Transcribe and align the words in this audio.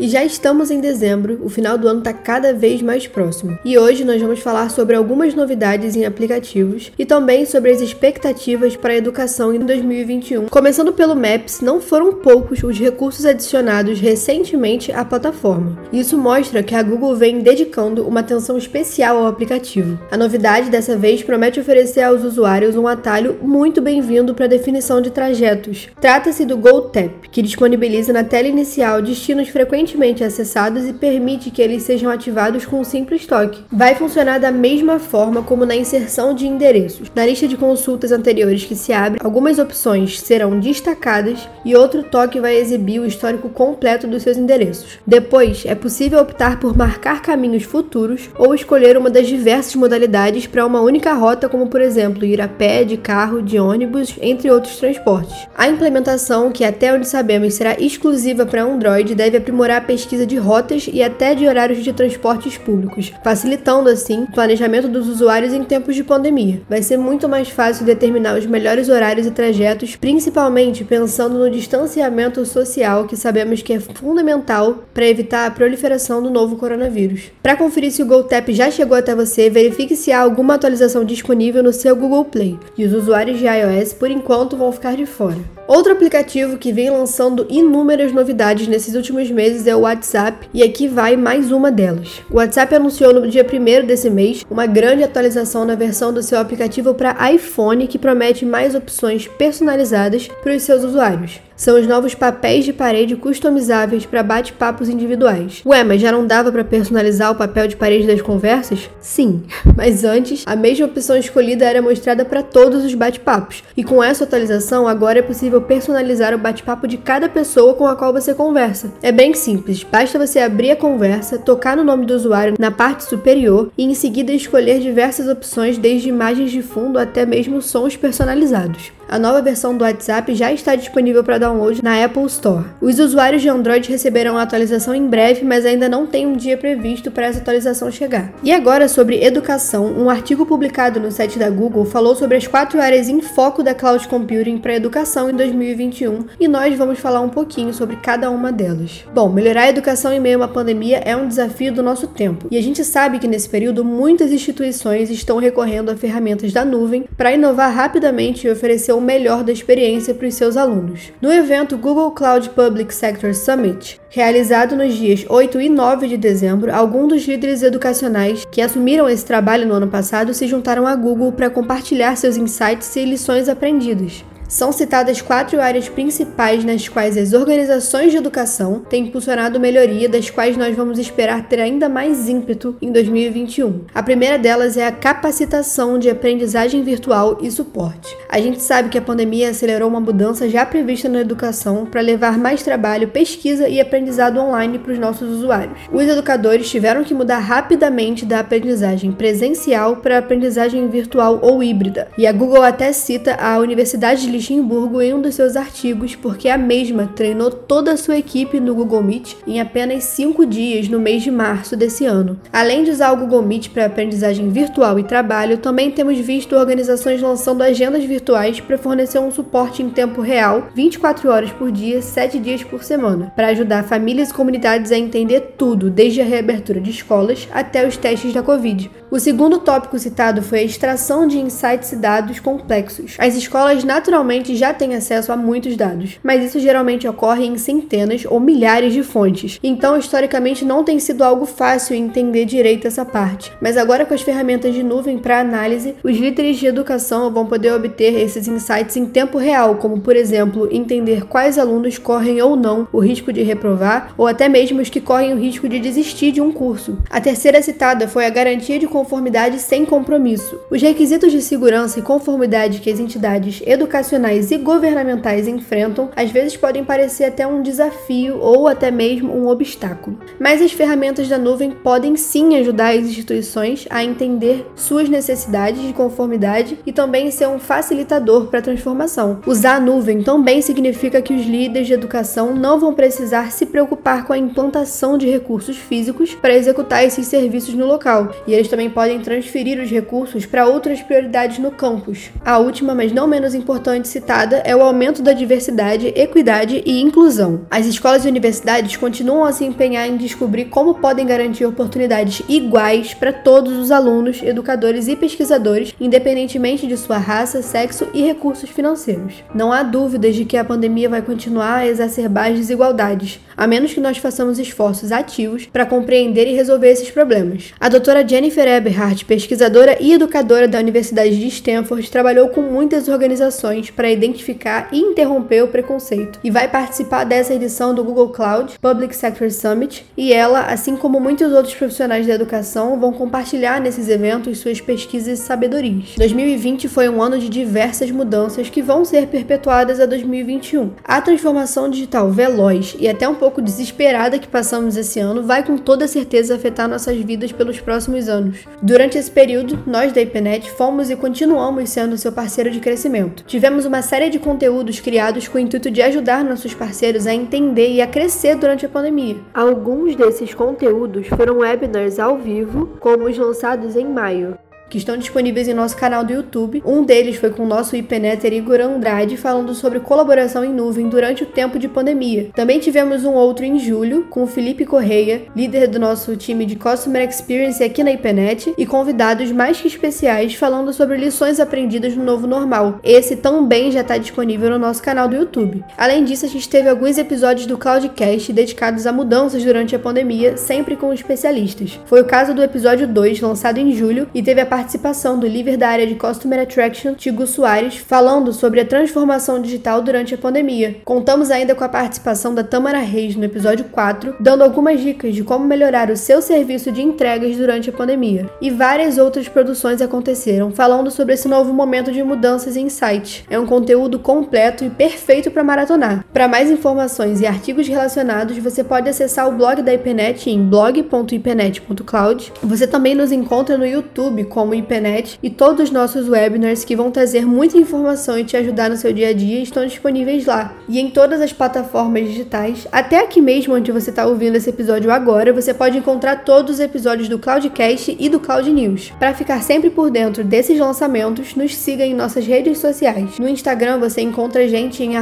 E 0.00 0.06
já 0.06 0.24
estamos 0.24 0.70
em 0.70 0.80
dezembro, 0.80 1.40
o 1.42 1.48
final 1.48 1.76
do 1.76 1.88
ano 1.88 1.98
está 1.98 2.12
cada 2.12 2.52
vez 2.52 2.80
mais 2.80 3.08
próximo. 3.08 3.58
E 3.64 3.76
hoje 3.76 4.04
nós 4.04 4.22
vamos 4.22 4.38
falar 4.38 4.70
sobre 4.70 4.94
algumas 4.94 5.34
novidades 5.34 5.96
em 5.96 6.06
aplicativos 6.06 6.92
e 6.96 7.04
também 7.04 7.44
sobre 7.44 7.72
as 7.72 7.80
expectativas 7.80 8.76
para 8.76 8.92
a 8.92 8.96
educação 8.96 9.52
em 9.52 9.58
2021. 9.58 10.46
Começando 10.46 10.92
pelo 10.92 11.16
Maps, 11.16 11.60
não 11.60 11.80
foram 11.80 12.12
poucos 12.12 12.62
os 12.62 12.78
recursos 12.78 13.26
adicionados 13.26 13.98
recentemente 13.98 14.92
à 14.92 15.04
plataforma. 15.04 15.76
Isso 15.92 16.16
mostra 16.16 16.62
que 16.62 16.76
a 16.76 16.82
Google 16.82 17.16
vem 17.16 17.40
dedicando 17.40 18.06
uma 18.06 18.20
atenção 18.20 18.56
especial 18.56 19.18
ao 19.18 19.26
aplicativo. 19.26 19.98
A 20.12 20.16
novidade 20.16 20.70
dessa 20.70 20.96
vez 20.96 21.24
promete 21.24 21.58
oferecer 21.58 22.02
aos 22.02 22.22
usuários 22.22 22.76
um 22.76 22.86
atalho 22.86 23.36
muito 23.42 23.82
bem-vindo 23.82 24.32
para 24.32 24.44
a 24.44 24.48
definição 24.48 25.00
de 25.00 25.10
trajetos. 25.10 25.88
Trata-se 26.00 26.44
do 26.44 26.56
GoTap, 26.56 27.28
que 27.32 27.42
disponibiliza 27.42 28.12
na 28.12 28.22
tela 28.22 28.46
inicial 28.46 29.02
destinos 29.02 29.48
frequentes 29.48 29.87
frequentemente 29.88 30.22
acessados 30.22 30.86
e 30.86 30.92
permite 30.92 31.50
que 31.50 31.62
eles 31.62 31.82
sejam 31.82 32.10
ativados 32.10 32.66
com 32.66 32.80
um 32.80 32.84
simples 32.84 33.26
toque. 33.26 33.64
Vai 33.72 33.94
funcionar 33.94 34.38
da 34.38 34.50
mesma 34.50 34.98
forma 34.98 35.42
como 35.42 35.64
na 35.64 35.74
inserção 35.74 36.34
de 36.34 36.46
endereços. 36.46 37.10
Na 37.14 37.24
lista 37.24 37.48
de 37.48 37.56
consultas 37.56 38.12
anteriores 38.12 38.64
que 38.64 38.76
se 38.76 38.92
abre, 38.92 39.20
algumas 39.22 39.58
opções 39.58 40.20
serão 40.20 40.60
destacadas 40.60 41.48
e 41.64 41.74
outro 41.74 42.02
toque 42.02 42.40
vai 42.40 42.56
exibir 42.56 43.00
o 43.00 43.06
histórico 43.06 43.48
completo 43.48 44.06
dos 44.06 44.22
seus 44.22 44.36
endereços. 44.36 44.98
Depois, 45.06 45.64
é 45.64 45.74
possível 45.74 46.20
optar 46.20 46.60
por 46.60 46.76
marcar 46.76 47.22
caminhos 47.22 47.62
futuros 47.62 48.28
ou 48.38 48.54
escolher 48.54 48.96
uma 48.96 49.10
das 49.10 49.26
diversas 49.26 49.74
modalidades 49.74 50.46
para 50.46 50.66
uma 50.66 50.80
única 50.80 51.14
rota, 51.14 51.48
como 51.48 51.68
por 51.68 51.80
exemplo 51.80 52.24
ir 52.24 52.40
a 52.40 52.48
pé, 52.48 52.84
de 52.84 52.96
carro, 52.96 53.42
de 53.42 53.58
ônibus, 53.58 54.14
entre 54.20 54.50
outros 54.50 54.76
transportes. 54.76 55.48
A 55.56 55.68
implementação, 55.68 56.52
que 56.52 56.64
até 56.64 56.92
onde 56.92 57.08
sabemos 57.08 57.54
será 57.54 57.74
exclusiva 57.78 58.44
para 58.44 58.62
Android, 58.62 59.14
deve 59.14 59.38
aprimorar 59.38 59.77
a 59.78 59.80
pesquisa 59.80 60.26
de 60.26 60.36
rotas 60.36 60.88
e 60.92 61.02
até 61.02 61.34
de 61.34 61.46
horários 61.46 61.82
de 61.82 61.92
transportes 61.92 62.56
públicos, 62.56 63.12
facilitando 63.24 63.88
assim 63.88 64.24
o 64.24 64.32
planejamento 64.32 64.88
dos 64.88 65.08
usuários 65.08 65.52
em 65.52 65.64
tempos 65.64 65.94
de 65.94 66.04
pandemia. 66.04 66.60
Vai 66.68 66.82
ser 66.82 66.96
muito 66.96 67.28
mais 67.28 67.48
fácil 67.48 67.86
determinar 67.86 68.38
os 68.38 68.46
melhores 68.46 68.88
horários 68.88 69.26
e 69.26 69.30
trajetos, 69.30 69.96
principalmente 69.96 70.84
pensando 70.84 71.38
no 71.38 71.50
distanciamento 71.50 72.44
social 72.44 73.06
que 73.06 73.16
sabemos 73.16 73.62
que 73.62 73.72
é 73.72 73.80
fundamental 73.80 74.84
para 74.92 75.06
evitar 75.06 75.46
a 75.46 75.50
proliferação 75.50 76.22
do 76.22 76.30
novo 76.30 76.56
coronavírus. 76.56 77.30
Para 77.42 77.56
conferir 77.56 77.92
se 77.92 78.02
o 78.02 78.06
GoTap 78.06 78.52
já 78.52 78.70
chegou 78.70 78.96
até 78.96 79.14
você, 79.14 79.48
verifique 79.48 79.96
se 79.96 80.12
há 80.12 80.20
alguma 80.20 80.54
atualização 80.54 81.04
disponível 81.04 81.62
no 81.62 81.72
seu 81.72 81.94
Google 81.96 82.24
Play. 82.24 82.58
E 82.76 82.84
os 82.84 82.92
usuários 82.92 83.38
de 83.38 83.46
iOS, 83.46 83.92
por 83.92 84.10
enquanto, 84.10 84.56
vão 84.56 84.72
ficar 84.72 84.96
de 84.96 85.06
fora. 85.06 85.38
Outro 85.68 85.92
aplicativo 85.92 86.56
que 86.56 86.72
vem 86.72 86.88
lançando 86.88 87.46
inúmeras 87.50 88.10
novidades 88.10 88.66
nesses 88.66 88.94
últimos 88.94 89.30
meses 89.30 89.67
é 89.68 89.76
o 89.76 89.80
WhatsApp, 89.80 90.48
e 90.52 90.62
aqui 90.62 90.88
vai 90.88 91.16
mais 91.16 91.50
uma 91.52 91.70
delas. 91.70 92.22
O 92.30 92.36
WhatsApp 92.36 92.74
anunciou 92.74 93.12
no 93.12 93.28
dia 93.28 93.44
1 93.44 93.86
desse 93.86 94.10
mês 94.10 94.44
uma 94.50 94.66
grande 94.66 95.02
atualização 95.02 95.64
na 95.64 95.74
versão 95.74 96.12
do 96.12 96.22
seu 96.22 96.38
aplicativo 96.38 96.94
para 96.94 97.30
iPhone 97.30 97.86
que 97.86 97.98
promete 97.98 98.44
mais 98.44 98.74
opções 98.74 99.26
personalizadas 99.26 100.28
para 100.42 100.54
os 100.54 100.62
seus 100.62 100.84
usuários 100.84 101.47
são 101.58 101.78
os 101.78 101.86
novos 101.86 102.14
papéis 102.14 102.64
de 102.64 102.72
parede 102.72 103.16
customizáveis 103.16 104.06
para 104.06 104.22
bate-papos 104.22 104.88
individuais. 104.88 105.60
Ué, 105.66 105.82
mas 105.82 106.00
já 106.00 106.12
não 106.12 106.24
dava 106.24 106.52
para 106.52 106.64
personalizar 106.64 107.32
o 107.32 107.34
papel 107.34 107.66
de 107.66 107.76
parede 107.76 108.06
das 108.06 108.22
conversas? 108.22 108.88
Sim, 109.00 109.42
mas 109.76 110.04
antes 110.04 110.44
a 110.46 110.54
mesma 110.54 110.86
opção 110.86 111.16
escolhida 111.16 111.64
era 111.64 111.82
mostrada 111.82 112.24
para 112.24 112.42
todos 112.42 112.84
os 112.84 112.94
bate-papos. 112.94 113.64
E 113.76 113.82
com 113.82 114.02
essa 114.02 114.22
atualização, 114.22 114.86
agora 114.86 115.18
é 115.18 115.22
possível 115.22 115.60
personalizar 115.60 116.32
o 116.32 116.38
bate-papo 116.38 116.86
de 116.86 116.96
cada 116.96 117.28
pessoa 117.28 117.74
com 117.74 117.86
a 117.86 117.96
qual 117.96 118.12
você 118.12 118.32
conversa. 118.32 118.92
É 119.02 119.10
bem 119.10 119.34
simples, 119.34 119.82
basta 119.82 120.18
você 120.18 120.38
abrir 120.38 120.70
a 120.70 120.76
conversa, 120.76 121.38
tocar 121.38 121.76
no 121.76 121.82
nome 121.82 122.06
do 122.06 122.14
usuário 122.14 122.54
na 122.58 122.70
parte 122.70 123.02
superior 123.02 123.72
e 123.76 123.84
em 123.84 123.94
seguida 123.94 124.32
escolher 124.32 124.78
diversas 124.78 125.28
opções, 125.28 125.76
desde 125.76 126.08
imagens 126.08 126.52
de 126.52 126.62
fundo 126.62 127.00
até 127.00 127.26
mesmo 127.26 127.60
sons 127.60 127.96
personalizados. 127.96 128.92
A 129.08 129.18
nova 129.18 129.40
versão 129.40 129.74
do 129.74 129.84
WhatsApp 129.84 130.34
já 130.34 130.52
está 130.52 130.76
disponível 130.76 131.24
para 131.24 131.38
download 131.38 131.82
na 131.82 132.04
Apple 132.04 132.26
Store. 132.26 132.66
Os 132.78 132.98
usuários 132.98 133.40
de 133.40 133.48
Android 133.48 133.90
receberão 133.90 134.36
a 134.36 134.42
atualização 134.42 134.94
em 134.94 135.06
breve, 135.06 135.46
mas 135.46 135.64
ainda 135.64 135.88
não 135.88 136.06
tem 136.06 136.26
um 136.26 136.36
dia 136.36 136.58
previsto 136.58 137.10
para 137.10 137.24
essa 137.24 137.38
atualização 137.38 137.90
chegar. 137.90 138.30
E 138.42 138.52
agora 138.52 138.86
sobre 138.86 139.24
educação, 139.24 139.86
um 139.86 140.10
artigo 140.10 140.44
publicado 140.44 141.00
no 141.00 141.10
site 141.10 141.38
da 141.38 141.48
Google 141.48 141.86
falou 141.86 142.14
sobre 142.14 142.36
as 142.36 142.46
quatro 142.46 142.82
áreas 142.82 143.08
em 143.08 143.22
foco 143.22 143.62
da 143.62 143.74
cloud 143.74 144.06
computing 144.08 144.58
para 144.58 144.76
educação 144.76 145.30
em 145.30 145.34
2021 145.34 146.26
e 146.38 146.46
nós 146.46 146.76
vamos 146.76 146.98
falar 146.98 147.22
um 147.22 147.30
pouquinho 147.30 147.72
sobre 147.72 147.96
cada 147.96 148.30
uma 148.30 148.52
delas. 148.52 149.06
Bom, 149.14 149.30
melhorar 149.30 149.62
a 149.62 149.70
educação 149.70 150.12
em 150.12 150.20
meio 150.20 150.36
a 150.36 150.40
uma 150.40 150.48
pandemia 150.48 150.98
é 150.98 151.16
um 151.16 151.26
desafio 151.26 151.72
do 151.72 151.82
nosso 151.82 152.08
tempo 152.08 152.46
e 152.50 152.58
a 152.58 152.62
gente 152.62 152.84
sabe 152.84 153.18
que 153.18 153.26
nesse 153.26 153.48
período 153.48 153.82
muitas 153.82 154.30
instituições 154.30 155.08
estão 155.08 155.38
recorrendo 155.38 155.90
a 155.90 155.96
ferramentas 155.96 156.52
da 156.52 156.62
nuvem 156.62 157.08
para 157.16 157.32
inovar 157.32 157.72
rapidamente 157.72 158.46
e 158.46 158.50
oferecer 158.50 158.97
o 158.98 159.00
melhor 159.00 159.42
da 159.42 159.52
experiência 159.52 160.12
para 160.12 160.26
os 160.26 160.34
seus 160.34 160.56
alunos. 160.56 161.12
No 161.22 161.32
evento 161.32 161.78
Google 161.78 162.10
Cloud 162.10 162.50
Public 162.50 162.94
Sector 162.94 163.34
Summit, 163.34 164.00
realizado 164.10 164.76
nos 164.76 164.94
dias 164.94 165.24
8 165.28 165.60
e 165.60 165.68
9 165.68 166.08
de 166.08 166.16
dezembro, 166.16 166.74
alguns 166.74 167.08
dos 167.08 167.26
líderes 167.26 167.62
educacionais 167.62 168.44
que 168.50 168.60
assumiram 168.60 169.08
esse 169.08 169.24
trabalho 169.24 169.66
no 169.66 169.74
ano 169.74 169.88
passado 169.88 170.34
se 170.34 170.46
juntaram 170.46 170.86
à 170.86 170.94
Google 170.94 171.32
para 171.32 171.48
compartilhar 171.48 172.16
seus 172.16 172.36
insights 172.36 172.94
e 172.96 173.04
lições 173.04 173.48
aprendidas. 173.48 174.24
São 174.48 174.72
citadas 174.72 175.20
quatro 175.20 175.60
áreas 175.60 175.90
principais 175.90 176.64
nas 176.64 176.88
quais 176.88 177.18
as 177.18 177.34
organizações 177.34 178.10
de 178.10 178.16
educação 178.16 178.80
têm 178.80 179.04
impulsionado 179.04 179.60
melhoria, 179.60 180.08
das 180.08 180.30
quais 180.30 180.56
nós 180.56 180.74
vamos 180.74 180.98
esperar 180.98 181.46
ter 181.46 181.60
ainda 181.60 181.86
mais 181.86 182.30
ímpeto 182.30 182.74
em 182.80 182.90
2021. 182.90 183.82
A 183.94 184.02
primeira 184.02 184.38
delas 184.38 184.78
é 184.78 184.86
a 184.86 184.92
capacitação 184.92 185.98
de 185.98 186.08
aprendizagem 186.08 186.82
virtual 186.82 187.38
e 187.42 187.50
suporte. 187.50 188.16
A 188.26 188.40
gente 188.40 188.62
sabe 188.62 188.88
que 188.88 188.96
a 188.96 189.02
pandemia 189.02 189.50
acelerou 189.50 189.86
uma 189.86 190.00
mudança 190.00 190.48
já 190.48 190.64
prevista 190.64 191.10
na 191.10 191.20
educação 191.20 191.84
para 191.84 192.00
levar 192.00 192.38
mais 192.38 192.62
trabalho, 192.62 193.08
pesquisa 193.08 193.68
e 193.68 193.78
aprendizado 193.78 194.38
online 194.38 194.78
para 194.78 194.94
os 194.94 194.98
nossos 194.98 195.28
usuários. 195.28 195.78
Os 195.92 196.08
educadores 196.08 196.70
tiveram 196.70 197.04
que 197.04 197.12
mudar 197.12 197.40
rapidamente 197.40 198.24
da 198.24 198.40
aprendizagem 198.40 199.12
presencial 199.12 199.96
para 199.96 200.16
a 200.16 200.18
aprendizagem 200.20 200.88
virtual 200.88 201.38
ou 201.42 201.62
híbrida, 201.62 202.08
e 202.16 202.26
a 202.26 202.32
Google 202.32 202.62
até 202.62 202.94
cita 202.94 203.34
a 203.34 203.58
Universidade 203.58 204.22
de 204.22 204.37
Luxemburgo 204.38 205.02
em 205.02 205.12
um 205.12 205.20
dos 205.20 205.34
seus 205.34 205.56
artigos 205.56 206.14
porque 206.14 206.48
a 206.48 206.56
mesma 206.56 207.10
treinou 207.14 207.50
toda 207.50 207.92
a 207.92 207.96
sua 207.96 208.16
equipe 208.16 208.60
no 208.60 208.72
Google 208.72 209.02
Meet 209.02 209.34
em 209.46 209.60
apenas 209.60 210.04
cinco 210.04 210.46
dias 210.46 210.88
no 210.88 211.00
mês 211.00 211.24
de 211.24 211.30
março 211.30 211.76
desse 211.76 212.06
ano. 212.06 212.38
Além 212.52 212.84
de 212.84 212.92
usar 212.92 213.10
o 213.10 213.16
Google 213.16 213.42
Meet 213.42 213.70
para 213.70 213.86
aprendizagem 213.86 214.48
virtual 214.50 214.96
e 214.98 215.02
trabalho, 215.02 215.58
também 215.58 215.90
temos 215.90 216.18
visto 216.18 216.54
organizações 216.54 217.20
lançando 217.20 217.62
agendas 217.62 218.04
virtuais 218.04 218.60
para 218.60 218.78
fornecer 218.78 219.18
um 219.18 219.32
suporte 219.32 219.82
em 219.82 219.90
tempo 219.90 220.20
real, 220.20 220.68
24 220.72 221.28
horas 221.28 221.50
por 221.50 221.72
dia, 221.72 222.00
7 222.00 222.38
dias 222.38 222.62
por 222.62 222.84
semana, 222.84 223.32
para 223.34 223.48
ajudar 223.48 223.82
famílias 223.82 224.30
e 224.30 224.34
comunidades 224.34 224.92
a 224.92 224.98
entender 224.98 225.54
tudo, 225.58 225.90
desde 225.90 226.20
a 226.20 226.24
reabertura 226.24 226.80
de 226.80 226.90
escolas 226.90 227.48
até 227.52 227.86
os 227.86 227.96
testes 227.96 228.32
da 228.32 228.42
Covid. 228.42 228.88
O 229.10 229.18
segundo 229.18 229.58
tópico 229.58 229.98
citado 229.98 230.42
foi 230.42 230.58
a 230.58 230.62
extração 230.62 231.26
de 231.26 231.38
insights 231.38 231.92
e 231.92 231.96
dados 231.96 232.40
complexos. 232.40 233.16
As 233.18 233.34
escolas 233.34 233.82
naturalmente 233.82 234.54
já 234.54 234.74
têm 234.74 234.94
acesso 234.94 235.32
a 235.32 235.36
muitos 235.36 235.76
dados, 235.76 236.18
mas 236.22 236.44
isso 236.44 236.60
geralmente 236.60 237.08
ocorre 237.08 237.46
em 237.46 237.56
centenas 237.56 238.26
ou 238.28 238.38
milhares 238.38 238.92
de 238.92 239.02
fontes. 239.02 239.58
Então, 239.62 239.96
historicamente, 239.96 240.62
não 240.62 240.84
tem 240.84 240.98
sido 240.98 241.24
algo 241.24 241.46
fácil 241.46 241.96
entender 241.96 242.44
direito 242.44 242.86
essa 242.86 243.02
parte. 243.02 243.50
Mas 243.62 243.78
agora, 243.78 244.04
com 244.04 244.12
as 244.12 244.20
ferramentas 244.20 244.74
de 244.74 244.82
nuvem 244.82 245.16
para 245.16 245.40
análise, 245.40 245.94
os 246.04 246.18
líderes 246.18 246.58
de 246.58 246.66
educação 246.66 247.32
vão 247.32 247.46
poder 247.46 247.72
obter 247.72 248.14
esses 248.14 248.46
insights 248.46 248.94
em 248.94 249.06
tempo 249.06 249.38
real, 249.38 249.76
como, 249.76 250.00
por 250.00 250.16
exemplo, 250.16 250.68
entender 250.70 251.24
quais 251.24 251.58
alunos 251.58 251.96
correm 251.96 252.42
ou 252.42 252.56
não 252.56 252.86
o 252.92 252.98
risco 252.98 253.32
de 253.32 253.42
reprovar, 253.42 254.12
ou 254.18 254.26
até 254.26 254.50
mesmo 254.50 254.82
os 254.82 254.90
que 254.90 255.00
correm 255.00 255.32
o 255.32 255.38
risco 255.38 255.66
de 255.66 255.80
desistir 255.80 256.30
de 256.30 256.42
um 256.42 256.52
curso. 256.52 256.98
A 257.08 257.22
terceira 257.22 257.62
citada 257.62 258.06
foi 258.06 258.26
a 258.26 258.30
garantia 258.30 258.78
de 258.78 258.97
conformidade 258.98 259.60
sem 259.60 259.84
compromisso. 259.84 260.58
Os 260.68 260.82
requisitos 260.82 261.30
de 261.30 261.40
segurança 261.40 262.00
e 262.00 262.02
conformidade 262.02 262.80
que 262.80 262.90
as 262.90 262.98
entidades 262.98 263.62
educacionais 263.64 264.50
e 264.50 264.58
governamentais 264.58 265.46
enfrentam 265.46 266.10
às 266.16 266.32
vezes 266.32 266.56
podem 266.56 266.84
parecer 266.84 267.24
até 267.24 267.46
um 267.46 267.62
desafio 267.62 268.38
ou 268.40 268.66
até 268.66 268.90
mesmo 268.90 269.32
um 269.32 269.46
obstáculo. 269.46 270.18
Mas 270.40 270.60
as 270.60 270.72
ferramentas 270.72 271.28
da 271.28 271.38
nuvem 271.38 271.70
podem 271.70 272.16
sim 272.16 272.56
ajudar 272.56 272.94
as 272.94 273.06
instituições 273.06 273.86
a 273.88 274.02
entender 274.02 274.66
suas 274.74 275.08
necessidades 275.08 275.80
de 275.80 275.92
conformidade 275.92 276.76
e 276.84 276.92
também 276.92 277.30
ser 277.30 277.46
um 277.46 277.60
facilitador 277.60 278.48
para 278.48 278.58
a 278.58 278.62
transformação. 278.62 279.38
Usar 279.46 279.76
a 279.76 279.80
nuvem 279.80 280.22
também 280.24 280.60
significa 280.60 281.22
que 281.22 281.34
os 281.34 281.46
líderes 281.46 281.86
de 281.86 281.92
educação 281.92 282.52
não 282.52 282.80
vão 282.80 282.94
precisar 282.94 283.52
se 283.52 283.64
preocupar 283.64 284.26
com 284.26 284.32
a 284.32 284.38
implantação 284.38 285.16
de 285.16 285.30
recursos 285.30 285.76
físicos 285.76 286.34
para 286.34 286.56
executar 286.56 287.04
esses 287.04 287.28
serviços 287.28 287.74
no 287.74 287.86
local, 287.86 288.32
e 288.44 288.54
eles 288.54 288.66
também 288.66 288.87
também 288.88 288.90
podem 288.90 289.20
transferir 289.20 289.80
os 289.80 289.90
recursos 289.90 290.46
para 290.46 290.66
outras 290.66 291.00
prioridades 291.02 291.58
no 291.58 291.70
campus. 291.70 292.30
A 292.44 292.58
última, 292.58 292.94
mas 292.94 293.12
não 293.12 293.26
menos 293.26 293.54
importante 293.54 294.08
citada, 294.08 294.56
é 294.64 294.74
o 294.74 294.82
aumento 294.82 295.22
da 295.22 295.32
diversidade, 295.32 296.12
equidade 296.16 296.82
e 296.84 297.00
inclusão. 297.00 297.66
As 297.70 297.86
escolas 297.86 298.24
e 298.24 298.28
universidades 298.28 298.96
continuam 298.96 299.44
a 299.44 299.52
se 299.52 299.64
empenhar 299.64 300.08
em 300.08 300.16
descobrir 300.16 300.66
como 300.66 300.94
podem 300.94 301.26
garantir 301.26 301.64
oportunidades 301.66 302.42
iguais 302.48 303.14
para 303.14 303.32
todos 303.32 303.76
os 303.76 303.90
alunos, 303.90 304.42
educadores 304.42 305.08
e 305.08 305.16
pesquisadores, 305.16 305.94
independentemente 306.00 306.86
de 306.86 306.96
sua 306.96 307.18
raça, 307.18 307.62
sexo 307.62 308.06
e 308.14 308.22
recursos 308.22 308.70
financeiros. 308.70 309.44
Não 309.54 309.72
há 309.72 309.82
dúvidas 309.82 310.34
de 310.34 310.44
que 310.44 310.56
a 310.56 310.64
pandemia 310.64 311.08
vai 311.08 311.22
continuar 311.22 311.78
a 311.78 311.86
exacerbar 311.86 312.50
as 312.50 312.56
desigualdades, 312.56 313.40
a 313.56 313.66
menos 313.66 313.92
que 313.92 314.00
nós 314.00 314.18
façamos 314.18 314.58
esforços 314.58 315.12
ativos 315.12 315.66
para 315.66 315.86
compreender 315.86 316.46
e 316.46 316.54
resolver 316.54 316.88
esses 316.88 317.10
problemas. 317.10 317.74
A 317.80 317.88
doutora 317.88 318.26
Jennifer 318.26 318.68
Eberhardt, 318.78 319.24
pesquisadora 319.24 319.98
e 320.00 320.12
educadora 320.12 320.66
da 320.66 320.78
Universidade 320.78 321.38
de 321.38 321.48
Stanford, 321.48 322.10
trabalhou 322.10 322.48
com 322.48 322.62
muitas 322.62 323.08
organizações 323.08 323.90
para 323.90 324.10
identificar 324.10 324.88
e 324.92 324.98
interromper 324.98 325.62
o 325.62 325.68
preconceito 325.68 326.38
e 326.42 326.50
vai 326.50 326.68
participar 326.68 327.24
dessa 327.24 327.54
edição 327.54 327.94
do 327.94 328.04
Google 328.04 328.30
Cloud 328.30 328.78
Public 328.80 329.14
Sector 329.14 329.50
Summit 329.50 330.06
e 330.16 330.32
ela, 330.32 330.60
assim 330.62 330.96
como 330.96 331.20
muitos 331.20 331.52
outros 331.52 331.74
profissionais 331.74 332.26
da 332.26 332.34
educação, 332.34 332.98
vão 332.98 333.12
compartilhar 333.12 333.80
nesses 333.80 334.08
eventos 334.08 334.58
suas 334.58 334.80
pesquisas 334.80 335.40
e 335.40 335.42
sabedorias. 335.42 336.14
2020 336.16 336.88
foi 336.88 337.08
um 337.08 337.22
ano 337.22 337.38
de 337.38 337.48
diversas 337.48 338.10
mudanças 338.10 338.70
que 338.70 338.80
vão 338.80 339.04
ser 339.04 339.26
perpetuadas 339.26 340.00
a 340.00 340.06
2021. 340.06 340.92
A 341.04 341.20
transformação 341.20 341.88
digital 341.90 342.30
veloz 342.30 342.96
e 342.98 343.08
até 343.08 343.28
um 343.28 343.34
pouco 343.34 343.60
desesperada 343.60 344.38
que 344.38 344.46
passamos 344.46 344.96
esse 344.96 345.18
ano 345.18 345.42
vai 345.42 345.64
com 345.64 345.76
toda 345.76 346.06
certeza 346.06 346.54
afetar 346.54 346.88
nossas 346.88 347.16
vidas 347.16 347.50
pelos 347.50 347.80
próximos 347.80 348.28
anos. 348.28 348.67
Durante 348.80 349.18
esse 349.18 349.30
período, 349.30 349.78
nós 349.86 350.12
da 350.12 350.20
IPNET 350.20 350.70
fomos 350.70 351.10
e 351.10 351.16
continuamos 351.16 351.90
sendo 351.90 352.16
seu 352.16 352.30
parceiro 352.30 352.70
de 352.70 352.80
crescimento. 352.80 353.44
Tivemos 353.44 353.84
uma 353.84 354.02
série 354.02 354.30
de 354.30 354.38
conteúdos 354.38 355.00
criados 355.00 355.48
com 355.48 355.58
o 355.58 355.60
intuito 355.60 355.90
de 355.90 356.00
ajudar 356.02 356.44
nossos 356.44 356.74
parceiros 356.74 357.26
a 357.26 357.34
entender 357.34 357.90
e 357.90 358.00
a 358.00 358.06
crescer 358.06 358.56
durante 358.56 358.86
a 358.86 358.88
pandemia. 358.88 359.36
Alguns 359.52 360.14
desses 360.14 360.54
conteúdos 360.54 361.26
foram 361.26 361.58
webinars 361.58 362.18
ao 362.18 362.38
vivo, 362.38 362.96
como 363.00 363.24
os 363.24 363.36
lançados 363.36 363.96
em 363.96 364.06
maio 364.06 364.56
que 364.88 364.98
estão 364.98 365.16
disponíveis 365.16 365.68
em 365.68 365.74
nosso 365.74 365.96
canal 365.96 366.24
do 366.24 366.32
YouTube. 366.32 366.82
Um 366.84 367.02
deles 367.02 367.36
foi 367.36 367.50
com 367.50 367.64
o 367.64 367.66
nosso 367.66 367.96
IPNetter 367.96 368.52
Igor 368.52 368.80
Andrade, 368.80 369.36
falando 369.36 369.74
sobre 369.74 370.00
colaboração 370.00 370.64
em 370.64 370.72
nuvem 370.72 371.08
durante 371.08 371.42
o 371.42 371.46
tempo 371.46 371.78
de 371.78 371.88
pandemia. 371.88 372.50
Também 372.54 372.78
tivemos 372.78 373.24
um 373.24 373.32
outro 373.32 373.64
em 373.64 373.78
julho, 373.78 374.26
com 374.30 374.42
o 374.42 374.46
Felipe 374.46 374.84
Correia, 374.84 375.42
líder 375.54 375.88
do 375.88 375.98
nosso 375.98 376.36
time 376.36 376.64
de 376.64 376.76
Customer 376.76 377.28
Experience 377.28 377.82
aqui 377.82 378.02
na 378.02 378.12
IPNet, 378.12 378.74
e 378.76 378.86
convidados 378.86 379.50
mais 379.52 379.80
que 379.80 379.88
especiais 379.88 380.54
falando 380.54 380.92
sobre 380.92 381.16
lições 381.16 381.60
aprendidas 381.60 382.16
no 382.16 382.24
novo 382.24 382.46
normal. 382.46 383.00
Esse 383.02 383.36
também 383.36 383.90
já 383.90 384.00
está 384.00 384.16
disponível 384.16 384.70
no 384.70 384.78
nosso 384.78 385.02
canal 385.02 385.28
do 385.28 385.36
YouTube. 385.36 385.84
Além 385.96 386.24
disso, 386.24 386.46
a 386.46 386.48
gente 386.48 386.68
teve 386.68 386.88
alguns 386.88 387.18
episódios 387.18 387.66
do 387.66 387.78
Cloudcast 387.78 388.52
dedicados 388.52 389.06
a 389.06 389.12
mudanças 389.12 389.64
durante 389.64 389.94
a 389.94 389.98
pandemia, 389.98 390.56
sempre 390.56 390.96
com 390.96 391.12
especialistas. 391.12 391.98
Foi 392.06 392.20
o 392.20 392.24
caso 392.24 392.54
do 392.54 392.62
episódio 392.62 393.06
2, 393.06 393.40
lançado 393.40 393.78
em 393.78 393.92
julho, 393.92 394.28
e 394.34 394.42
teve 394.42 394.60
a 394.60 394.66
participação 394.78 395.36
do 395.36 395.44
líder 395.44 395.76
da 395.76 395.88
área 395.88 396.06
de 396.06 396.14
Customer 396.14 396.60
Attraction, 396.60 397.12
Tigo 397.12 397.48
Soares, 397.48 397.96
falando 397.96 398.52
sobre 398.52 398.80
a 398.80 398.84
transformação 398.84 399.60
digital 399.60 400.00
durante 400.00 400.36
a 400.36 400.38
pandemia. 400.38 400.98
Contamos 401.04 401.50
ainda 401.50 401.74
com 401.74 401.82
a 401.82 401.88
participação 401.88 402.54
da 402.54 402.62
Tamara 402.62 403.00
Reis 403.00 403.34
no 403.34 403.42
episódio 403.42 403.86
4, 403.86 404.36
dando 404.38 404.62
algumas 404.62 405.00
dicas 405.00 405.34
de 405.34 405.42
como 405.42 405.64
melhorar 405.64 406.10
o 406.10 406.16
seu 406.16 406.40
serviço 406.40 406.92
de 406.92 407.02
entregas 407.02 407.56
durante 407.56 407.90
a 407.90 407.92
pandemia. 407.92 408.48
E 408.60 408.70
várias 408.70 409.18
outras 409.18 409.48
produções 409.48 410.00
aconteceram, 410.00 410.70
falando 410.70 411.10
sobre 411.10 411.34
esse 411.34 411.48
novo 411.48 411.72
momento 411.72 412.12
de 412.12 412.22
mudanças 412.22 412.76
em 412.76 412.88
site. 412.88 413.44
É 413.50 413.58
um 413.58 413.66
conteúdo 413.66 414.20
completo 414.20 414.84
e 414.84 414.90
perfeito 414.90 415.50
para 415.50 415.64
maratonar. 415.64 416.24
Para 416.32 416.46
mais 416.46 416.70
informações 416.70 417.40
e 417.40 417.46
artigos 417.46 417.88
relacionados, 417.88 418.56
você 418.58 418.84
pode 418.84 419.08
acessar 419.08 419.48
o 419.48 419.56
blog 419.56 419.82
da 419.82 419.92
IPNET 419.92 420.48
em 420.48 420.62
blog.ipenet.cloud. 420.62 422.52
Você 422.62 422.86
também 422.86 423.16
nos 423.16 423.32
encontra 423.32 423.76
no 423.76 423.84
YouTube 423.84 424.44
como 424.44 424.67
como 424.68 424.74
IPNET 424.74 425.38
e 425.42 425.48
todos 425.48 425.84
os 425.84 425.90
nossos 425.90 426.28
webinars 426.28 426.84
que 426.84 426.94
vão 426.94 427.10
trazer 427.10 427.46
muita 427.46 427.78
informação 427.78 428.38
e 428.38 428.44
te 428.44 428.54
ajudar 428.54 428.90
no 428.90 428.98
seu 428.98 429.14
dia 429.14 429.28
a 429.28 429.32
dia 429.32 429.62
estão 429.62 429.86
disponíveis 429.86 430.44
lá. 430.44 430.74
E 430.86 431.00
em 431.00 431.08
todas 431.08 431.40
as 431.40 431.54
plataformas 431.54 432.28
digitais, 432.28 432.86
até 432.92 433.18
aqui 433.20 433.40
mesmo 433.40 433.74
onde 433.74 433.90
você 433.90 434.10
está 434.10 434.26
ouvindo 434.26 434.56
esse 434.56 434.68
episódio 434.68 435.10
agora, 435.10 435.54
você 435.54 435.72
pode 435.72 435.96
encontrar 435.96 436.44
todos 436.44 436.74
os 436.74 436.80
episódios 436.80 437.30
do 437.30 437.38
Cloudcast 437.38 438.14
e 438.18 438.28
do 438.28 438.38
Cloud 438.38 438.70
News. 438.70 439.10
Para 439.18 439.32
ficar 439.32 439.62
sempre 439.62 439.88
por 439.88 440.10
dentro 440.10 440.44
desses 440.44 440.78
lançamentos, 440.78 441.54
nos 441.54 441.74
siga 441.74 442.04
em 442.04 442.12
nossas 442.14 442.46
redes 442.46 442.78
sociais. 442.78 443.38
No 443.38 443.48
Instagram 443.48 443.98
você 443.98 444.20
encontra 444.20 444.64
a 444.64 444.68
gente 444.68 445.02
em 445.02 445.12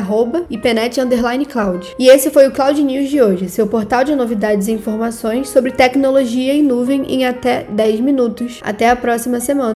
@ipenet_cloud. 0.51 1.95
E 2.01 2.09
esse 2.09 2.31
foi 2.31 2.49
o 2.49 2.51
Cloud 2.51 2.83
News 2.83 3.09
de 3.09 3.23
hoje, 3.23 3.49
seu 3.49 3.69
portal 3.69 4.03
de 4.03 4.17
novidades 4.17 4.67
e 4.67 4.73
informações 4.73 5.49
sobre 5.51 5.71
tecnologia 5.71 6.53
em 6.53 6.65
nuvem 6.65 7.05
em 7.09 7.25
até 7.25 7.63
10 7.63 8.01
minutos. 8.01 8.59
Até 8.63 8.91
a 8.91 8.97
próxima 8.97 9.36
semana. 9.41 9.65